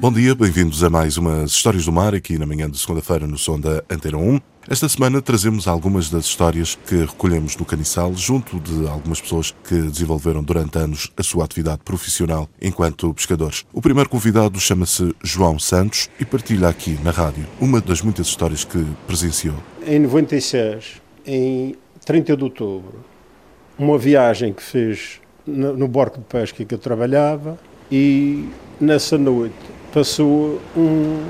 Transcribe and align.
Bom 0.00 0.12
dia, 0.12 0.32
bem-vindos 0.32 0.84
a 0.84 0.88
mais 0.88 1.16
umas 1.16 1.50
Histórias 1.50 1.84
do 1.84 1.90
Mar 1.90 2.14
aqui 2.14 2.38
na 2.38 2.46
manhã 2.46 2.70
de 2.70 2.78
segunda-feira 2.78 3.26
no 3.26 3.36
som 3.36 3.58
da 3.58 3.82
Antena 3.90 4.16
1. 4.16 4.40
Esta 4.70 4.88
semana 4.88 5.20
trazemos 5.20 5.66
algumas 5.66 6.08
das 6.08 6.24
histórias 6.24 6.78
que 6.86 6.94
recolhemos 7.00 7.56
no 7.56 7.64
Caniçal, 7.64 8.14
junto 8.14 8.60
de 8.60 8.86
algumas 8.86 9.20
pessoas 9.20 9.52
que 9.64 9.74
desenvolveram 9.74 10.40
durante 10.40 10.78
anos 10.78 11.10
a 11.16 11.22
sua 11.24 11.44
atividade 11.44 11.80
profissional 11.84 12.48
enquanto 12.62 13.12
pescadores. 13.12 13.66
O 13.72 13.82
primeiro 13.82 14.08
convidado 14.08 14.60
chama-se 14.60 15.12
João 15.20 15.58
Santos 15.58 16.08
e 16.20 16.24
partilha 16.24 16.68
aqui 16.68 16.96
na 17.02 17.10
rádio 17.10 17.44
uma 17.60 17.80
das 17.80 18.00
muitas 18.00 18.28
histórias 18.28 18.62
que 18.62 18.86
presenciou. 19.04 19.56
Em 19.84 19.98
96, 19.98 21.02
em 21.26 21.74
30 22.06 22.36
de 22.36 22.44
outubro, 22.44 23.04
uma 23.76 23.98
viagem 23.98 24.52
que 24.52 24.62
fez 24.62 25.20
no 25.44 25.88
barco 25.88 26.18
de 26.18 26.24
pesca 26.24 26.64
que 26.64 26.72
eu 26.72 26.78
trabalhava 26.78 27.58
e 27.90 28.48
nessa 28.80 29.18
noite 29.18 29.77
passou 29.92 30.60
um 30.76 31.24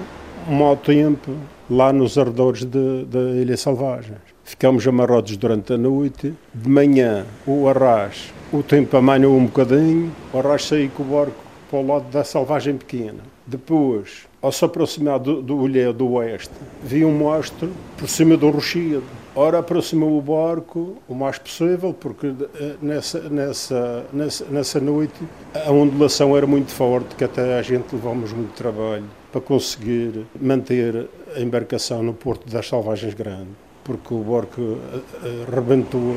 mau 0.48 0.76
tempo 0.76 1.32
lá 1.70 1.92
nos 1.92 2.18
arredores 2.18 2.64
da 2.64 3.20
Ilha 3.36 3.56
Selvagens. 3.56 4.18
Ficámos 4.44 4.86
amarrados 4.86 5.36
durante 5.36 5.74
a 5.74 5.78
noite. 5.78 6.34
De 6.54 6.68
manhã, 6.68 7.26
o 7.46 7.68
arras, 7.68 8.32
o 8.52 8.62
tempo 8.62 8.96
amanhou 8.96 9.36
um 9.36 9.44
bocadinho, 9.44 10.10
o 10.32 10.38
arras 10.38 10.64
saiu 10.64 10.90
com 10.90 11.02
o 11.02 11.06
barco 11.06 11.34
para 11.70 11.78
o 11.78 11.86
lado 11.86 12.10
da 12.10 12.24
Selvagem 12.24 12.76
Pequena. 12.76 13.22
Depois, 13.46 14.26
ao 14.40 14.50
se 14.50 14.64
aproximar 14.64 15.18
do, 15.18 15.42
do 15.42 15.92
do 15.92 16.12
Oeste, 16.12 16.54
vi 16.82 17.04
um 17.04 17.12
monstro 17.12 17.70
por 17.96 18.08
cima 18.08 18.36
do 18.36 18.50
rochedo. 18.50 19.17
Ora, 19.34 19.58
aproximou 19.58 20.18
o 20.18 20.22
barco 20.22 20.96
o 21.08 21.14
mais 21.14 21.38
possível, 21.38 21.94
porque 21.94 22.26
eh, 22.26 22.74
nessa, 22.82 23.20
nessa, 23.28 24.06
nessa, 24.12 24.44
nessa 24.46 24.80
noite 24.80 25.14
a 25.54 25.70
ondulação 25.70 26.36
era 26.36 26.46
muito 26.46 26.72
forte, 26.72 27.14
que 27.14 27.22
até 27.22 27.58
a 27.58 27.62
gente 27.62 27.94
levamos 27.94 28.32
muito 28.32 28.52
trabalho 28.54 29.04
para 29.30 29.40
conseguir 29.40 30.26
manter 30.40 31.08
a 31.36 31.40
embarcação 31.40 32.02
no 32.02 32.14
Porto 32.14 32.50
das 32.50 32.66
Salvagens 32.66 33.14
Grande, 33.14 33.50
porque 33.84 34.12
o 34.12 34.24
barco 34.24 34.60
eh, 34.60 35.00
eh, 35.22 35.44
rebentou 35.54 36.14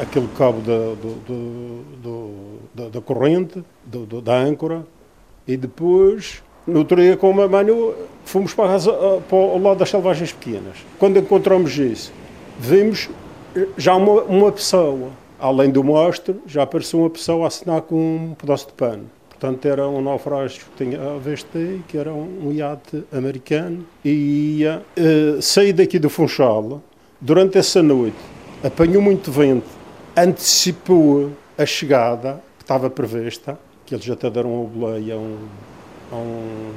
aquele 0.00 0.28
cabo 0.36 0.60
da, 0.60 0.94
do, 0.94 1.14
do, 2.02 2.34
da, 2.74 2.88
da, 2.88 3.00
corrente, 3.00 3.64
do, 3.84 4.20
da 4.20 4.36
âncora, 4.36 4.84
e 5.46 5.56
depois, 5.56 6.42
no 6.66 6.78
outro 6.78 7.00
dia, 7.00 7.16
com 7.16 7.40
a 7.40 7.48
Manu, 7.48 7.94
fomos 8.24 8.54
para, 8.54 8.78
para 8.78 9.36
o 9.36 9.62
lado 9.62 9.78
das 9.78 9.90
Salvagens 9.90 10.32
Pequenas. 10.32 10.76
Quando 10.98 11.18
encontramos 11.18 11.76
isso, 11.76 12.12
vimos 12.58 13.08
já 13.76 13.94
uma, 13.94 14.22
uma 14.22 14.52
pessoa, 14.52 15.10
além 15.38 15.70
do 15.70 15.84
monstro, 15.84 16.40
já 16.46 16.62
apareceu 16.62 17.00
uma 17.00 17.10
pessoa 17.10 17.44
a 17.44 17.48
assinar 17.48 17.82
com 17.82 17.96
um 17.96 18.34
pedaço 18.34 18.66
de 18.66 18.72
pano. 18.72 19.04
Portanto, 19.28 19.66
era 19.66 19.86
um 19.86 20.00
naufrágio 20.00 20.64
que 20.64 20.84
tinha 20.84 21.00
a 21.00 21.18
Vestei, 21.18 21.82
que 21.86 21.98
era 21.98 22.12
um 22.12 22.50
iate 22.52 23.04
americano, 23.12 23.84
e 24.04 24.58
ia 24.60 24.82
uh, 24.96 25.42
sair 25.42 25.72
daqui 25.72 25.98
do 25.98 26.08
Funchal. 26.08 26.80
Durante 27.20 27.58
essa 27.58 27.82
noite, 27.82 28.16
apanhou 28.62 29.02
muito 29.02 29.30
vento, 29.30 29.68
antecipou 30.16 31.30
a 31.58 31.66
chegada 31.66 32.42
que 32.56 32.64
estava 32.64 32.88
prevista, 32.88 33.58
que 33.84 33.94
eles 33.94 34.08
até 34.08 34.30
deram 34.30 34.62
uma 34.62 34.68
boleia 34.68 35.14
a 35.14 35.18
um, 35.18 35.36
a 36.14 36.16
um, 36.16 36.72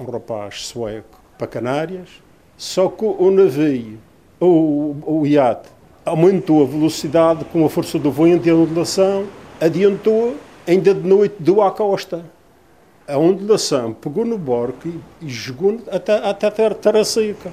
um 0.00 0.10
rapaz 0.10 0.66
sueco 0.66 1.20
para 1.36 1.46
Canárias, 1.46 2.08
só 2.56 2.88
que 2.88 3.04
o 3.04 3.30
navio, 3.30 3.98
o, 4.40 4.96
o 5.04 5.26
iate, 5.26 5.68
aumentou 6.04 6.62
a 6.62 6.66
velocidade 6.66 7.44
com 7.46 7.64
a 7.64 7.68
força 7.68 7.98
do 7.98 8.10
vento 8.10 8.46
e 8.46 8.50
a 8.50 8.54
ondulação, 8.54 9.26
adiantou 9.60 10.36
ainda 10.66 10.94
de 10.94 11.06
noite 11.06 11.36
deu 11.38 11.62
à 11.62 11.70
costa. 11.70 12.24
A 13.06 13.16
ondulação 13.16 13.94
pegou 13.94 14.24
no 14.24 14.36
barco 14.36 14.88
e, 15.22 15.28
jogou 15.28 15.80
até, 15.90 16.16
até 16.16 16.66
a 16.66 16.74
terra 16.74 17.04
seca. 17.04 17.50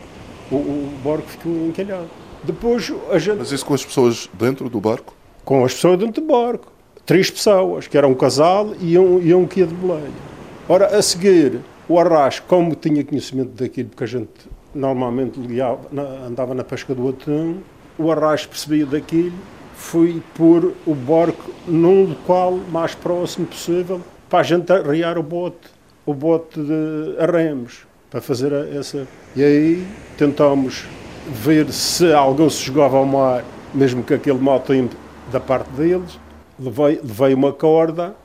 O, 0.52 0.56
o 0.56 0.92
barco 1.04 1.28
ficou 1.28 1.52
encalhado. 1.68 2.10
Depois 2.44 2.92
a 3.10 3.18
gente... 3.18 3.38
Mas 3.38 3.52
isso 3.52 3.66
com 3.66 3.74
as 3.74 3.84
pessoas 3.84 4.30
dentro 4.34 4.70
do 4.70 4.80
barco? 4.82 5.14
Com 5.44 5.64
as 5.64 5.74
pessoas 5.74 5.98
dentro 5.98 6.22
do 6.22 6.28
barco. 6.28 6.72
Três 7.06 7.32
pessoas, 7.32 7.88
que 7.88 7.98
era 7.98 8.08
um 8.08 8.14
casal 8.14 8.74
e 8.82 8.98
um, 8.98 9.22
e 9.22 9.34
um 9.34 9.48
que 9.48 9.62
ia 9.62 9.68
de 9.68 9.74
boleia. 9.74 10.35
Ora, 10.68 10.98
a 10.98 11.02
seguir, 11.02 11.60
o 11.88 12.00
arrasto, 12.00 12.44
como 12.48 12.76
tinha 12.76 13.04
conhecimento 13.04 13.52
daquilo, 13.52 13.90
porque 13.90 14.04
a 14.04 14.08
gente 14.08 14.32
normalmente 14.74 15.40
ligava, 15.40 15.80
andava 16.28 16.54
na 16.54 16.64
pesca 16.64 16.96
do 16.96 17.08
atum, 17.08 17.58
o 17.98 18.12
arrasto 18.12 18.50
percebia 18.50 18.86
daquilo 18.86 19.34
fui 19.76 20.22
pôr 20.34 20.74
o 20.86 20.96
barco 20.96 21.52
num 21.68 22.06
local 22.10 22.60
mais 22.72 22.96
próximo 22.96 23.46
possível 23.46 24.02
para 24.30 24.40
a 24.40 24.44
gente 24.44 24.72
arriar 24.72 25.18
o 25.18 25.24
bote, 25.24 25.68
o 26.06 26.14
bote 26.14 26.60
de 26.60 27.16
arremos, 27.20 27.86
para 28.10 28.22
fazer 28.22 28.52
essa. 28.76 29.08
E 29.36 29.44
aí 29.44 29.88
tentámos 30.18 30.86
ver 31.28 31.72
se 31.72 32.12
alguém 32.14 32.50
se 32.50 32.64
jogava 32.64 32.98
ao 32.98 33.06
mar, 33.06 33.44
mesmo 33.74 34.04
que 34.04 34.14
aquele 34.14 34.40
mau 34.40 34.60
tempo 34.60 34.96
da 35.32 35.40
parte 35.40 35.70
deles. 35.72 36.20
Levei, 36.58 37.00
levei 37.04 37.34
uma 37.34 37.52
corda 37.52 38.16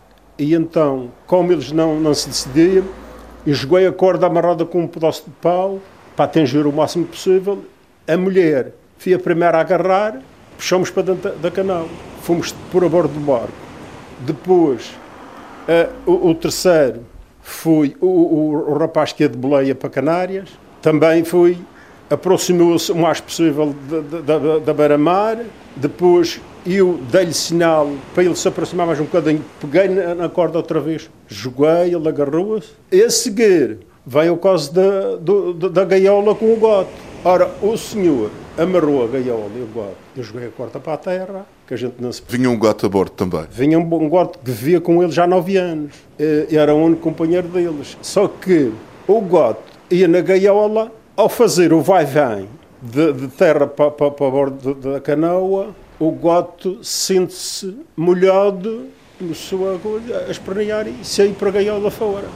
e 0.40 0.54
então, 0.54 1.10
como 1.26 1.52
eles 1.52 1.70
não, 1.70 2.00
não 2.00 2.14
se 2.14 2.28
decidiam, 2.28 2.84
eu 3.46 3.54
joguei 3.54 3.86
a 3.86 3.92
corda 3.92 4.26
amarrada 4.26 4.64
com 4.64 4.82
um 4.82 4.86
pedaço 4.86 5.24
de 5.24 5.30
pau 5.42 5.78
para 6.16 6.24
atingir 6.24 6.66
o 6.66 6.72
máximo 6.72 7.06
possível. 7.06 7.64
A 8.08 8.16
mulher 8.16 8.72
foi 8.98 9.14
a 9.14 9.18
primeira 9.18 9.58
a 9.58 9.60
agarrar 9.60 10.20
puxamos 10.60 10.90
para 10.90 11.02
dentro 11.02 11.30
da 11.36 11.50
canal, 11.50 11.88
fomos 12.20 12.52
por 12.70 12.84
a 12.84 12.88
bordo 12.88 13.14
do 13.14 13.20
barco. 13.20 13.52
Depois, 14.20 14.90
uh, 15.66 16.10
o, 16.10 16.28
o, 16.28 16.34
terceiro 16.34 17.00
foi 17.40 17.96
o, 17.98 18.06
o, 18.06 18.70
o, 18.70 18.78
rapaz 18.78 19.10
que 19.14 19.22
ia 19.22 19.28
de 19.28 19.38
boleia 19.38 19.74
para 19.74 19.88
Canárias, 19.88 20.50
também 20.82 21.24
foi, 21.24 21.56
aproximou-se 22.10 22.92
o 22.92 22.96
mais 22.96 23.22
possível 23.22 23.74
da, 23.88 24.38
da, 24.38 24.58
da 24.58 24.74
beira-mar, 24.74 25.38
depois 25.74 26.38
eu 26.66 27.00
dei-lhe 27.10 27.32
sinal 27.32 27.90
para 28.14 28.24
ele 28.24 28.36
se 28.36 28.46
aproximar 28.46 28.86
mais 28.86 29.00
um 29.00 29.04
bocadinho, 29.04 29.44
peguei 29.60 29.88
na, 29.88 30.28
corda 30.28 30.58
outra 30.58 30.80
vez, 30.80 31.10
joguei, 31.26 31.94
ele 31.94 32.08
agarrou-se. 32.08 32.70
E 32.90 33.02
a 33.02 33.10
seguir, 33.10 33.78
veio 34.06 34.34
o 34.34 34.38
caso 34.38 34.72
da, 34.72 35.16
do, 35.16 35.52
da 35.52 35.84
gaiola 35.84 36.34
com 36.34 36.52
o 36.52 36.56
goto. 36.56 36.90
Ora, 37.24 37.50
o 37.62 37.76
senhor 37.76 38.30
amarrou 38.56 39.04
a 39.04 39.08
gaiola 39.08 39.50
e 39.56 39.62
o 39.62 39.66
gato. 39.66 39.96
Eu 40.16 40.22
joguei 40.22 40.48
a 40.48 40.50
corda 40.50 40.80
para 40.80 40.94
a 40.94 40.96
terra, 40.96 41.46
que 41.66 41.74
a 41.74 41.76
gente 41.76 41.94
não 41.98 42.12
se... 42.12 42.22
Vinha 42.28 42.48
um 42.48 42.58
gato 42.58 42.86
a 42.86 42.88
bordo 42.88 43.12
também? 43.12 43.44
Vinha 43.50 43.78
um, 43.78 44.08
gato 44.08 44.38
que 44.38 44.50
vivia 44.50 44.80
com 44.80 45.02
ele 45.02 45.12
já 45.12 45.24
há 45.24 45.26
nove 45.26 45.56
anos. 45.56 45.92
E 46.18 46.56
era 46.56 46.74
o 46.74 46.82
único 46.82 47.02
companheiro 47.02 47.48
deles. 47.48 47.96
Só 48.00 48.26
que 48.26 48.72
o 49.06 49.20
gato 49.20 49.62
ia 49.90 50.08
na 50.08 50.20
gaiola, 50.20 50.90
ao 51.16 51.28
fazer 51.28 51.72
o 51.72 51.80
vai-vem 51.80 52.48
de, 52.80 53.12
de, 53.12 53.28
terra 53.28 53.66
para, 53.66 53.90
para, 53.90 54.10
para 54.10 54.30
bordo 54.30 54.74
da 54.74 55.00
canoa, 55.00 55.74
o 56.00 56.10
gato 56.10 56.82
sente-se 56.82 57.76
molhado, 57.96 58.86
começou 59.18 59.68
a, 59.70 60.26
a 60.26 60.30
espernear 60.30 60.88
e 60.88 61.04
saiu 61.04 61.34
para 61.34 61.50
a 61.50 61.52
gaiola 61.52 61.90
fora. 61.92 62.26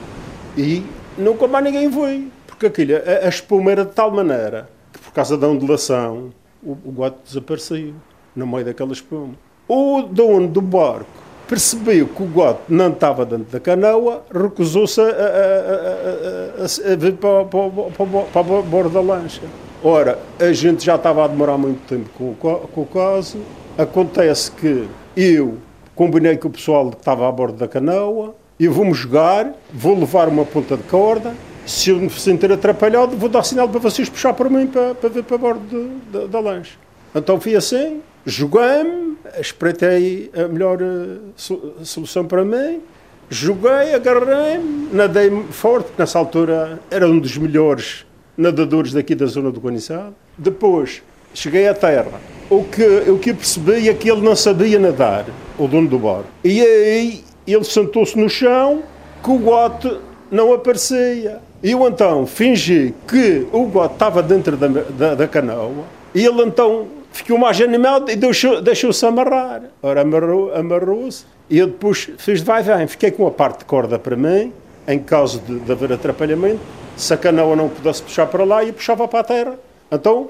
E 0.57 0.85
nunca 1.17 1.47
mais 1.47 1.65
ninguém 1.65 1.91
foi, 1.91 2.29
porque 2.47 2.67
aquilo, 2.67 2.93
a, 2.95 3.25
a 3.25 3.29
espuma 3.29 3.71
era 3.71 3.83
de 3.83 3.91
tal 3.91 4.09
maneira 4.11 4.73
causa 5.15 5.37
da 5.37 5.47
ondulação, 5.47 6.33
o, 6.61 6.71
o 6.71 7.09
desapareceu 7.23 7.93
no 8.35 8.45
meio 8.45 8.65
daquela 8.65 8.91
espuma. 8.91 9.33
O 9.65 10.01
dono 10.01 10.45
do 10.45 10.61
barco 10.61 11.07
percebeu 11.47 12.07
que 12.07 12.21
o 12.21 12.27
gato 12.27 12.63
não 12.67 12.89
estava 12.89 13.25
dentro 13.25 13.45
da 13.45 13.59
canoa, 13.61 14.25
recusou-se 14.29 14.99
a, 14.99 15.05
a, 15.05 15.07
a, 15.07 16.93
a, 16.93 16.95
vir 16.97 17.13
para, 17.13 17.45
para, 17.45 17.69
para, 17.69 18.23
para 18.25 18.41
o 18.41 18.63
bordo 18.63 18.89
da 18.89 18.99
lancha. 18.99 19.41
Ora, 19.87 20.17
a 20.39 20.51
gente 20.51 20.83
já 20.83 20.95
estava 20.95 21.23
a 21.23 21.27
demorar 21.27 21.59
muito 21.59 21.79
tempo 21.87 22.09
com, 22.39 22.55
com 22.55 22.81
o 22.81 22.85
caso. 22.87 23.37
Acontece 23.77 24.49
que 24.49 24.87
eu 25.15 25.59
combinei 25.93 26.35
com 26.37 26.47
o 26.47 26.51
pessoal 26.51 26.89
que 26.89 26.97
estava 26.97 27.29
a 27.29 27.31
bordo 27.31 27.59
da 27.59 27.67
canoa, 27.67 28.33
e 28.59 28.67
vou-me 28.67 28.95
jogar, 28.95 29.53
vou 29.71 29.95
levar 29.95 30.27
uma 30.27 30.43
ponta 30.43 30.75
de 30.75 30.81
corda, 30.85 31.35
se 31.67 31.91
eu 31.91 31.97
me 31.97 32.09
sentir 32.09 32.51
atrapalhado, 32.51 33.15
vou 33.15 33.29
dar 33.29 33.43
sinal 33.43 33.69
para 33.69 33.79
vocês 33.79 34.09
puxar 34.09 34.33
para 34.33 34.49
mim 34.49 34.65
para, 34.65 34.95
para 34.95 35.21
para 35.21 35.37
bordo 35.37 35.91
da, 36.11 36.25
da 36.25 36.39
lanche. 36.39 36.79
Então 37.13 37.39
fui 37.39 37.55
assim, 37.55 38.01
joguei-me, 38.25 39.17
espreitei 39.39 40.31
a 40.33 40.47
melhor 40.47 40.79
uh, 40.81 41.85
solução 41.85 42.25
para 42.25 42.43
mim, 42.43 42.81
joguei, 43.29 43.93
agarrei-me, 43.93 44.89
nadei 44.91 45.29
forte, 45.51 45.85
porque 45.85 46.01
nessa 46.01 46.17
altura 46.17 46.79
era 46.89 47.07
um 47.07 47.19
dos 47.19 47.37
melhores 47.37 48.03
nadadores 48.37 48.93
daqui 48.93 49.15
da 49.15 49.25
zona 49.25 49.51
do 49.51 49.59
Guaniçado. 49.59 50.15
Depois 50.37 51.01
cheguei 51.33 51.67
à 51.67 51.73
terra. 51.73 52.19
O 52.49 52.63
que, 52.63 52.83
o 53.09 53.17
que 53.17 53.33
percebi 53.33 53.89
é 53.89 53.93
que 53.93 54.09
ele 54.09 54.21
não 54.21 54.35
sabia 54.35 54.79
nadar, 54.79 55.25
o 55.57 55.67
dono 55.67 55.87
do 55.87 55.97
bar. 55.97 56.23
E 56.43 56.61
aí 56.61 57.23
ele 57.47 57.63
sentou-se 57.63 58.17
no 58.17 58.29
chão, 58.29 58.83
que 59.23 59.29
o 59.29 59.37
gote 59.37 59.97
não 60.31 60.53
aparecia. 60.53 61.39
Eu 61.63 61.87
então 61.87 62.25
fingi 62.25 62.93
que 63.07 63.47
o 63.51 63.65
gote 63.65 63.93
estava 63.93 64.21
dentro 64.21 64.55
da, 64.55 64.67
da, 64.67 65.15
da 65.15 65.27
canoa 65.27 65.85
e 66.13 66.23
ele 66.23 66.43
então 66.43 66.87
ficou 67.11 67.37
mais 67.37 67.59
animado 67.59 68.11
e 68.11 68.15
deixou-se 68.15 68.61
deixou 68.61 68.91
amarrar. 69.07 69.63
Ora, 69.81 70.01
amarrou-se 70.01 70.57
amarrou 70.57 71.09
e 71.49 71.57
eu 71.57 71.67
depois 71.67 72.09
fiz 72.17 72.39
de 72.39 72.45
vai-vem. 72.45 72.87
Fiquei 72.87 73.11
com 73.11 73.25
a 73.25 73.31
parte 73.31 73.59
de 73.59 73.65
corda 73.65 73.97
para 73.97 74.15
mim, 74.15 74.51
em 74.87 74.99
caso 74.99 75.39
de, 75.39 75.59
de 75.59 75.71
haver 75.71 75.93
atrapalhamento. 75.93 76.59
Se 76.95 77.13
a 77.13 77.17
canoa 77.17 77.55
não 77.55 77.69
pudesse 77.69 78.01
puxar 78.01 78.27
para 78.27 78.43
lá, 78.43 78.63
e 78.63 78.71
puxava 78.71 79.07
para 79.07 79.19
a 79.19 79.23
terra. 79.23 79.59
Então, 79.91 80.29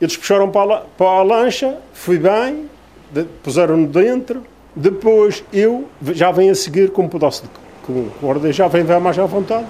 eles 0.00 0.16
puxaram 0.16 0.50
para 0.50 0.74
a, 0.74 0.80
para 0.80 1.06
a 1.06 1.22
lancha, 1.22 1.78
fui 1.92 2.18
bem, 2.18 2.68
puseram-no 3.42 3.86
dentro. 3.86 4.42
Depois 4.74 5.44
eu 5.52 5.84
já 6.12 6.32
venho 6.32 6.52
a 6.52 6.54
seguir 6.54 6.90
com 6.90 7.02
um 7.02 7.08
pedaço 7.08 7.44
de 7.44 7.48
com 7.84 8.50
já 8.50 8.66
venho 8.66 9.00
mais 9.00 9.18
à 9.18 9.26
vontade. 9.26 9.66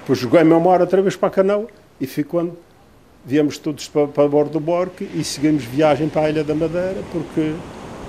Depois 0.00 0.18
joguei-me 0.18 0.52
uma 0.52 0.70
hora 0.70 0.84
outra 0.84 1.00
vez 1.02 1.16
para 1.16 1.28
a 1.28 1.30
canoa 1.30 1.66
e 2.00 2.06
fui 2.06 2.22
quando 2.22 2.56
viemos 3.24 3.58
todos 3.58 3.88
para, 3.88 4.06
para 4.06 4.28
bordo 4.28 4.52
do 4.52 4.60
barco 4.60 5.02
e 5.02 5.24
seguimos 5.24 5.64
viagem 5.64 6.08
para 6.08 6.22
a 6.22 6.30
Ilha 6.30 6.44
da 6.44 6.54
Madeira, 6.54 7.02
porque 7.10 7.54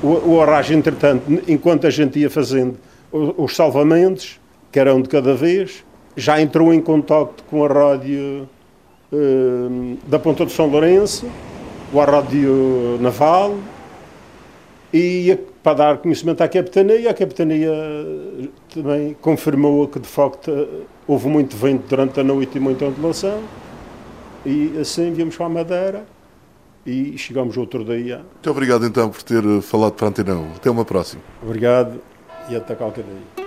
o, 0.03 0.35
o 0.35 0.41
arrajo, 0.41 0.74
entretanto, 0.74 1.24
enquanto 1.47 1.88
a 1.88 1.89
gente 1.89 2.19
ia 2.19 2.29
fazendo 2.29 2.77
os 3.12 3.56
salvamentos, 3.56 4.39
que 4.71 4.79
eram 4.79 5.01
de 5.01 5.09
cada 5.09 5.33
vez, 5.33 5.83
já 6.17 6.41
entrou 6.41 6.73
em 6.73 6.81
contato 6.81 7.43
com 7.47 7.63
a 7.63 7.67
rádio 7.67 8.49
uh, 9.13 9.97
da 10.07 10.17
Ponta 10.17 10.45
de 10.45 10.51
São 10.51 10.65
Lourenço, 10.65 11.27
a 11.95 12.03
rádio 12.03 12.97
naval, 12.99 13.55
e 14.91 15.37
para 15.61 15.73
dar 15.73 15.97
conhecimento 15.99 16.41
à 16.41 16.47
capitania, 16.47 17.09
a 17.09 17.13
capitania 17.13 17.71
também 18.73 19.15
confirmou 19.21 19.87
que 19.87 19.99
de 19.99 20.07
facto 20.07 20.51
houve 21.07 21.27
muito 21.27 21.55
vento 21.55 21.87
durante 21.87 22.19
a 22.19 22.23
noite 22.23 22.57
e 22.57 22.59
muita 22.59 22.85
ondulação, 22.85 23.39
e 24.43 24.73
assim 24.79 25.13
viemos 25.13 25.37
para 25.37 25.45
a 25.45 25.49
Madeira 25.49 26.05
e 26.85 27.17
chegamos 27.17 27.57
outro 27.57 27.83
dia. 27.83 28.17
Muito 28.17 28.49
obrigado 28.49 28.85
então 28.85 29.09
por 29.09 29.21
ter 29.21 29.43
falado 29.61 29.93
para 29.93 30.07
a 30.07 30.09
Antena 30.09 30.35
1. 30.35 30.51
Até 30.55 30.71
uma 30.71 30.85
próxima. 30.85 31.21
Obrigado 31.43 32.01
e 32.49 32.55
até 32.55 32.73
qualquer 32.75 33.03
dia. 33.03 33.46